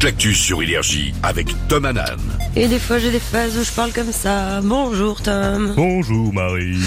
[0.00, 2.18] toute l'actu sur Énergie avec Tom Hanan.
[2.56, 4.60] Et des fois j'ai des phases où je parle comme ça.
[4.62, 5.74] Bonjour Tom.
[5.76, 6.78] Bonjour Marie.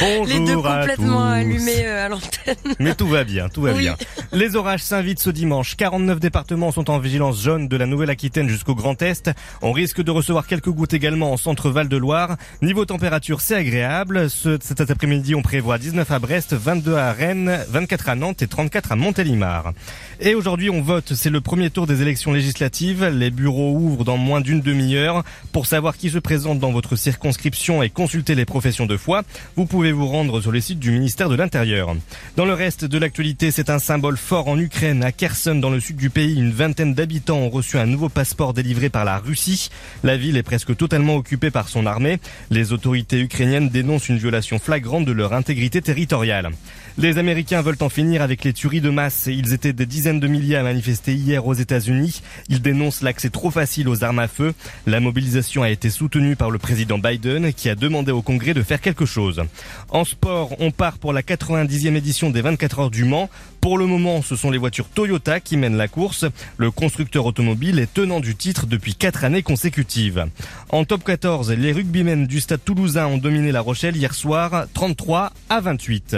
[0.00, 1.32] Bonjour Les deux à complètement tous.
[1.32, 2.56] allumés euh, à l'antenne.
[2.80, 3.82] Mais tout va bien, tout va Oui.
[3.82, 3.96] bien.
[4.36, 5.76] Les orages s'invitent ce dimanche.
[5.76, 9.30] 49 départements sont en vigilance jaune de la Nouvelle-Aquitaine jusqu'au Grand Est.
[9.62, 12.36] On risque de recevoir quelques gouttes également en centre Val de Loire.
[12.60, 14.28] Niveau température, c'est agréable.
[14.28, 18.48] Ce- cet après-midi, on prévoit 19 à Brest, 22 à Rennes, 24 à Nantes et
[18.48, 19.72] 34 à Montélimar.
[20.18, 21.14] Et aujourd'hui, on vote.
[21.14, 23.04] C'est le premier tour des élections législatives.
[23.04, 25.22] Les bureaux ouvrent dans moins d'une demi-heure.
[25.52, 29.22] Pour savoir qui se présente dans votre circonscription et consulter les professions de foi,
[29.54, 31.94] vous pouvez vous rendre sur les sites du ministère de l'Intérieur.
[32.36, 35.04] Dans le reste de l'actualité, c'est un symbole fort en Ukraine.
[35.04, 38.54] À Kherson, dans le sud du pays, une vingtaine d'habitants ont reçu un nouveau passeport
[38.54, 39.68] délivré par la Russie.
[40.02, 42.18] La ville est presque totalement occupée par son armée.
[42.48, 46.52] Les autorités ukrainiennes dénoncent une violation flagrante de leur intégrité territoriale.
[46.96, 49.26] Les Américains veulent en finir avec les tueries de masse.
[49.26, 52.22] Ils étaient des dizaines de milliers à manifester hier aux États-Unis.
[52.48, 54.54] Ils dénoncent l'accès trop facile aux armes à feu.
[54.86, 58.62] La mobilisation a été soutenue par le président Biden qui a demandé au Congrès de
[58.62, 59.42] faire quelque chose.
[59.90, 63.28] En sport, on part pour la 90e édition des 24 heures du Mans.
[63.60, 66.26] Pour le moment, ce sont les voitures Toyota qui mènent la course.
[66.56, 70.26] Le constructeur automobile est tenant du titre depuis 4 années consécutives.
[70.68, 75.32] En top 14, les rugbymen du stade toulousain ont dominé la Rochelle hier soir 33
[75.48, 76.16] à 28.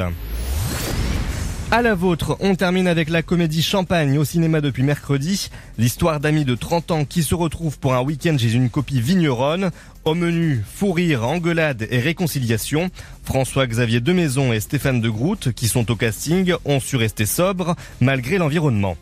[1.72, 5.50] À la vôtre, on termine avec la comédie Champagne au cinéma depuis mercredi.
[5.78, 9.72] L'histoire d'amis de 30 ans qui se retrouvent pour un week-end chez une copie vigneronne.
[10.04, 12.90] Au menu, fou rire, engueulade et réconciliation.
[13.24, 18.38] François-Xavier Demaison et Stéphane de Groot, qui sont au casting, ont su rester sobres malgré
[18.38, 18.96] l'environnement.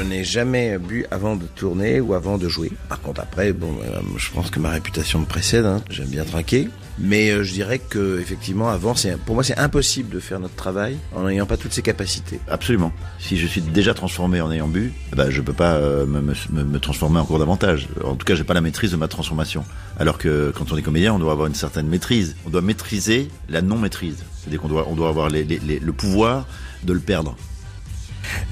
[0.00, 2.72] Je n'ai jamais bu avant de tourner ou avant de jouer.
[2.88, 5.66] Par contre, après, bon, euh, je pense que ma réputation me précède.
[5.66, 5.82] hein.
[5.90, 6.68] J'aime bien trinquer.
[6.98, 10.54] Mais euh, je dirais que effectivement, avant, c'est pour moi, c'est impossible de faire notre
[10.54, 12.40] travail en n'ayant pas toutes ces capacités.
[12.48, 12.92] Absolument.
[13.18, 16.20] Si je suis déjà transformé en ayant bu, eh ben, je peux pas euh, me,
[16.20, 17.88] me- me transformer encore davantage.
[18.04, 19.64] En tout cas, j'ai pas la maîtrise de ma transformation.
[19.98, 22.36] Alors que quand on est comédien, on doit avoir une certaine maîtrise.
[22.46, 24.16] On doit maîtriser la non-maîtrise.
[24.40, 26.46] C'est-à-dire qu'on doit, on doit avoir le pouvoir
[26.84, 27.36] de le perdre.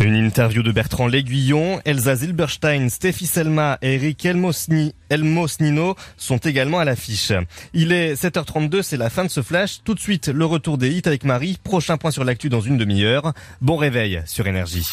[0.00, 6.78] Une interview de Bertrand L'Aiguillon, Elsa Zilberstein, Stéphie Selma et Eric Elmosni, Elmosnino sont également
[6.78, 7.32] à l'affiche.
[7.72, 9.80] Il est 7h32, c'est la fin de ce flash.
[9.82, 11.58] Tout de suite, le retour des hits avec Marie.
[11.64, 13.32] Prochain point sur l'actu dans une demi-heure.
[13.60, 14.86] Bon réveil sur Énergie.